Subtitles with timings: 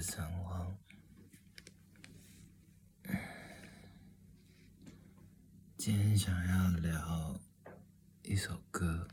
[0.00, 0.76] 三荒。
[5.76, 7.40] 今天想要聊
[8.22, 9.06] 一首歌，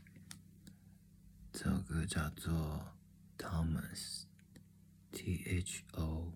[1.52, 2.96] 这首歌叫做
[3.38, 6.32] Thomas，T H O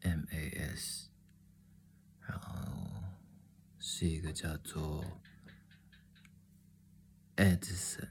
[0.00, 1.08] M A S，
[2.20, 3.02] 然后
[3.78, 5.04] 是一个叫做
[7.36, 8.10] Edison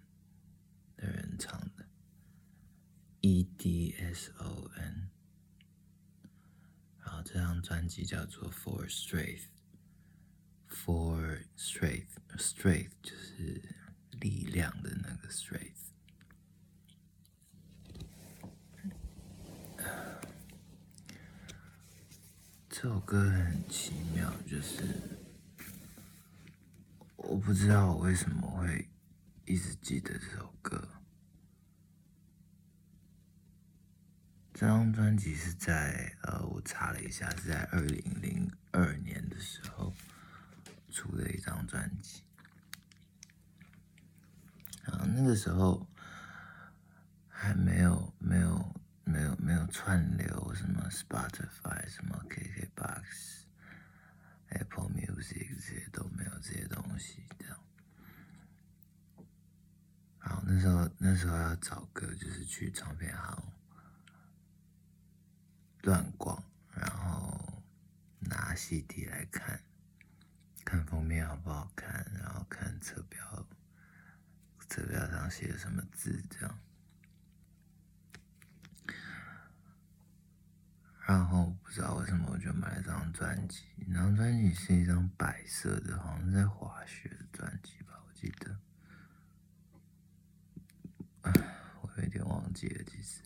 [0.97, 1.87] 的人唱的
[3.21, 5.08] ，E D S O N。
[7.31, 9.45] 这张专辑叫做 For Strength，For
[11.55, 13.61] Strength，Strength 就是
[14.19, 15.91] 力量的那个 Strength。
[22.67, 24.83] 这首歌很奇妙，就是
[27.15, 28.89] 我不知道我为什么会
[29.45, 30.98] 一直记得这首歌。
[34.59, 39.93] 这张专辑是在呃，我查了一下，是在二零零二年的时候
[40.91, 42.23] 出的一张专辑。
[44.83, 45.87] 然后那个时候
[47.29, 53.45] 还没有没有没有没有串流，什么 Spotify、什么 KKBox、
[54.49, 57.57] Apple Music 这些都没有这些东西，这样。
[60.19, 63.08] 然后那时候那时候要找歌，就是去唱片。
[65.83, 67.63] 乱逛，然后
[68.19, 69.61] 拿 CD 来看，
[70.65, 73.47] 看封面好不好看，然后看侧标，
[74.67, 76.59] 侧标上写什么字这样。
[81.07, 88.59] 然后不知道为什么我就买了张专辑，那张专辑是一张白色的，好像是在滑雪的专辑吧，我记得。
[91.81, 93.21] 我有点忘记了，其实。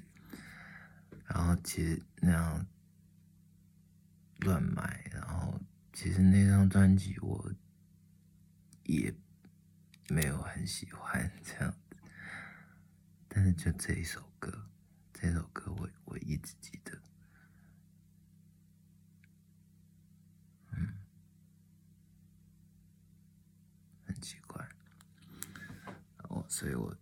[1.26, 2.66] 然后其实那样
[4.40, 5.60] 乱买，然后
[5.92, 7.52] 其实那张专辑我
[8.84, 9.14] 也
[10.10, 11.98] 没有很喜欢这样子，
[13.28, 14.70] 但是就这一首歌，
[15.14, 17.02] 这首歌我我一直记得，
[20.72, 20.94] 嗯，
[24.06, 24.68] 很奇怪，
[26.30, 26.96] 我，所以我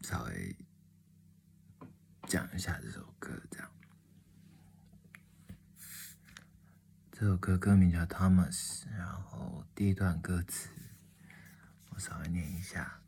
[0.00, 0.56] 稍微
[2.26, 3.40] 讲一下这首歌，
[7.15, 7.27] 这样。
[7.27, 10.69] 这首歌歌名叫 Thomas，然后第一段歌词
[11.89, 12.99] 我稍微念一下。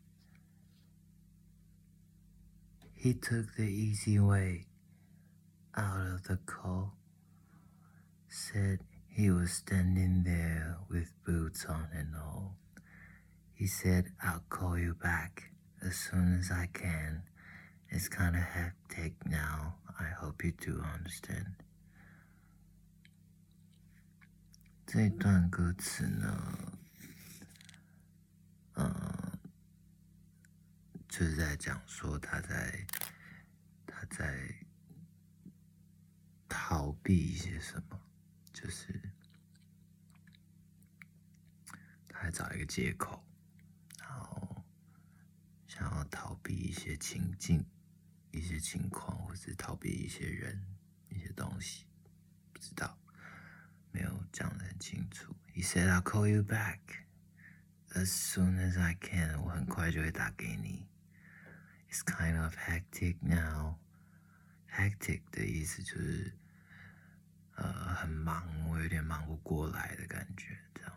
[2.96, 4.66] He took the easy way
[5.74, 6.92] out of the call.
[8.28, 12.56] Said he was standing there with boots on and all.
[13.54, 17.22] He said, I'll call you back as soon as I can.
[17.88, 19.76] It's kind of hectic now.
[20.00, 21.54] I hope you do understand.
[24.91, 26.79] 这段歌词呢，
[28.73, 29.39] 嗯，
[31.07, 32.87] 就是在讲说他在
[33.85, 34.51] 他在
[36.47, 38.01] 逃避一些什么，
[38.51, 38.99] 就是
[42.07, 43.23] 他找一个借口，
[43.99, 44.65] 然后
[45.67, 47.63] 想要逃避一些情境、
[48.31, 50.65] 一些情况，或是逃避一些人、
[51.09, 51.85] 一些东西，
[52.51, 52.98] 不知道。
[54.78, 55.34] 没有讲得很清楚。
[55.54, 56.78] He said I'll call you back
[57.90, 59.40] as soon as I can。
[59.42, 60.86] 我很快就会打给你。
[61.90, 66.32] It's kind of hectic now。Hectic 的意思就是
[67.56, 70.58] 呃很忙，我有点忙不过来的感觉。
[70.74, 70.92] 这样，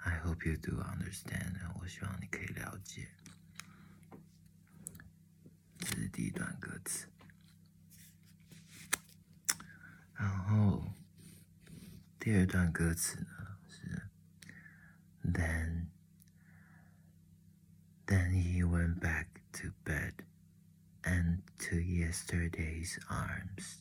[0.00, 1.54] I hope you do understand。
[1.80, 3.08] 我希望你可以了解。
[5.78, 7.06] 这是第一段歌词，
[12.26, 14.10] 第二段歌词呢是，
[15.24, 15.88] Then
[18.06, 20.24] then he went back to bed
[21.02, 23.80] and to yesterday's arms。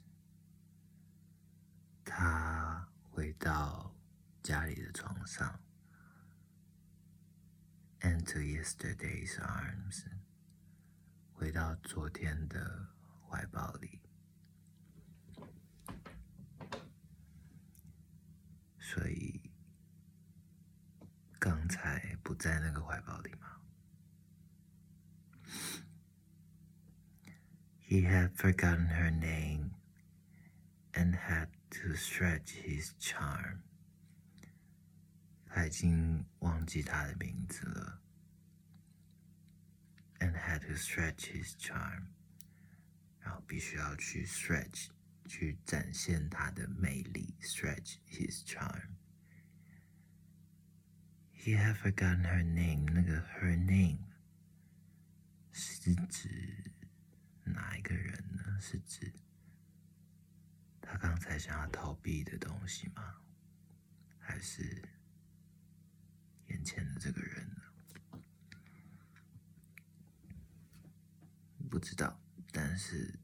[2.04, 3.96] 他回到
[4.44, 5.60] 家里的床上，
[8.02, 10.06] and to yesterday's arms，
[11.34, 12.90] 回到昨天的
[13.30, 14.02] 怀抱里。
[18.86, 19.52] 所以
[21.40, 23.62] 刚才不在那个怀抱里吗？
[27.80, 29.72] He had forgotten her name
[30.94, 33.62] and had to stretch his charm。
[35.46, 38.02] 他已经忘记她的名字了，
[40.20, 42.08] and had to stretch his charm。
[43.20, 44.90] 然后必须要去 stretch
[45.27, 48.97] 去展现他的魅力，stretch his charm。
[51.35, 53.99] He had forgotten her name，那个 her name
[55.53, 56.73] 是指
[57.45, 58.61] 哪一个人呢？
[58.61, 59.13] 是指
[60.81, 63.21] 他刚才想要逃避的东西吗？
[64.19, 64.83] 还是
[66.49, 67.63] 眼前的这个人呢？
[71.71, 72.21] 不知道，
[72.53, 73.19] 但是。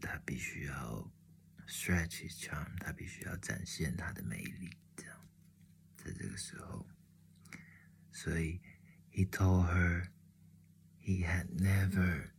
[0.00, 1.10] 他必须要
[1.66, 5.18] stretch his charm，他必须要展现他的魅力，这样，
[5.96, 6.86] 在这个时候，
[8.12, 8.60] 所以
[9.10, 10.10] he told her
[11.00, 12.30] he had never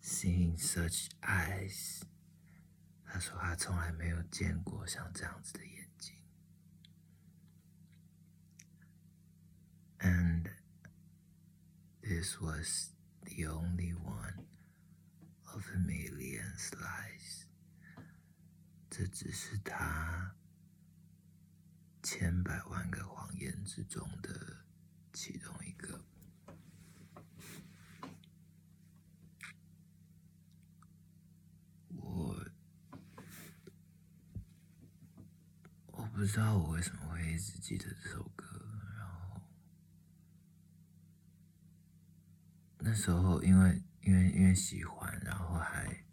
[0.00, 2.02] seen such eyes。
[3.04, 6.14] 他说他从来没有见过像这样子的眼睛，
[9.98, 10.52] and
[12.02, 12.92] this was
[13.22, 14.46] the only one。
[15.53, 17.45] Of a million lies，
[18.89, 20.35] 这只是他
[22.01, 24.65] 千百万个谎言之中的
[25.13, 26.03] 其中一个。
[31.89, 32.45] 我
[35.91, 38.45] 我不知道我为什么会一直记得这首歌，
[38.97, 39.41] 然后
[42.79, 43.83] 那时候因为。
[44.03, 46.03] 因为因为喜欢，然后还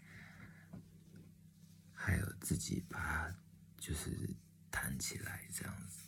[1.92, 3.36] 还有自己把它
[3.78, 4.36] 就是
[4.70, 5.98] 弹起来这样子，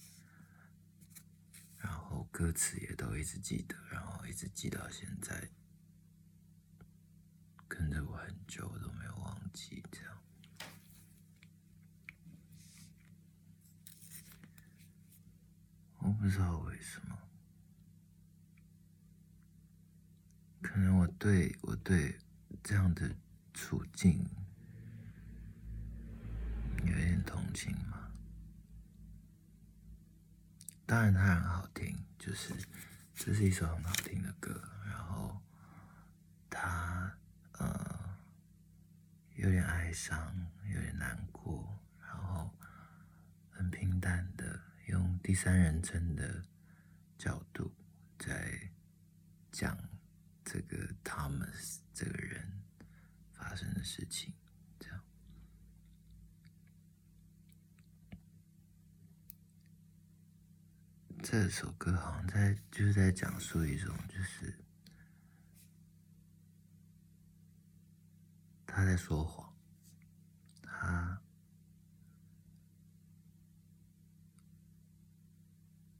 [1.78, 5.50] 然后歌词也都一直记得，然后一直记到现在，
[7.66, 10.18] 跟着我很久都没有忘记这样。
[15.98, 17.18] 我不知道为什么。
[20.62, 22.16] 可能我对我对
[22.62, 23.14] 这样的
[23.52, 24.24] 处境
[26.84, 28.10] 有点同情嘛。
[30.86, 32.54] 当然，它很好听，就是
[33.14, 34.62] 这是一首很好听的歌。
[34.86, 35.40] 然后，
[36.48, 37.12] 它
[37.58, 38.16] 呃
[39.34, 42.50] 有点哀伤，有点难过，然后
[43.50, 46.42] 很平淡的用第三人称的
[47.18, 47.74] 角度
[48.18, 48.70] 在
[49.50, 49.91] 讲。
[50.52, 52.62] 这个 Thomas 这个人
[53.32, 54.34] 发生的事情，
[54.78, 55.02] 这样，
[61.22, 64.62] 这首歌好像在就是在讲述一种，就是
[68.66, 69.56] 他在说谎，
[70.60, 71.22] 他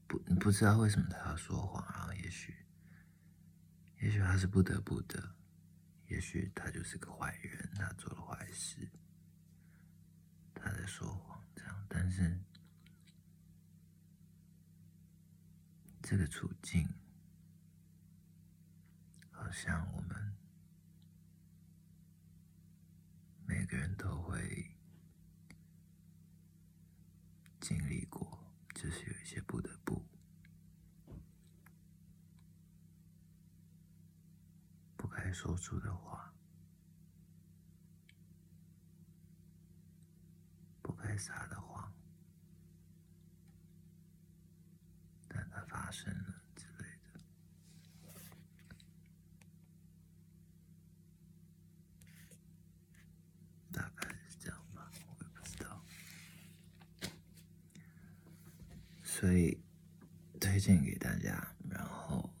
[0.05, 2.62] 不不知道为什么他要说谎，然后也许。
[4.25, 5.35] 他是不得不的，
[6.07, 8.89] 也许他就是个坏人，他做了坏事，
[10.55, 11.85] 他在说谎，这样。
[11.87, 12.39] 但是
[16.01, 16.87] 这个处境，
[19.29, 20.33] 好像我们
[23.45, 24.73] 每个人都会
[27.59, 28.39] 经历过，
[28.73, 30.03] 就是有一些不得不。
[35.15, 36.33] 该说出的话，
[40.81, 41.93] 不该撒的谎，
[45.27, 47.19] 但它发生了之类的，
[53.73, 55.83] 大概是这样吧，我也不知道，
[59.03, 59.61] 所以
[60.39, 62.33] 推荐给大家，然后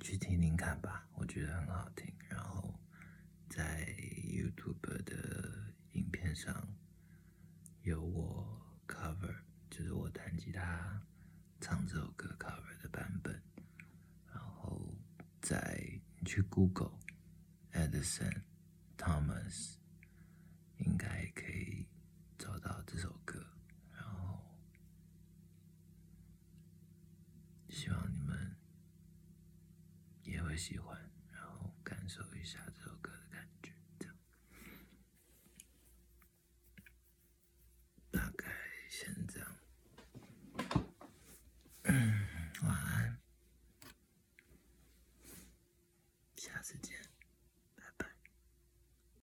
[0.00, 1.06] 去听听看吧。
[1.16, 2.09] 我觉得很好听，
[3.60, 3.84] 在
[4.24, 6.66] YouTube 的影片上
[7.82, 9.36] 有我 cover，
[9.68, 10.98] 就是我弹吉他
[11.60, 13.38] 唱这首歌 cover 的版本，
[14.32, 14.96] 然后
[15.42, 15.78] 在
[16.18, 16.98] 你去 Google
[17.72, 18.44] Edison
[18.96, 19.74] Thomas，
[20.78, 21.86] 应该可以
[22.38, 23.46] 找到这首歌，
[23.92, 24.42] 然后
[27.68, 28.56] 希望你们
[30.22, 30.98] 也会喜欢。
[31.30, 32.89] 然后感受一下这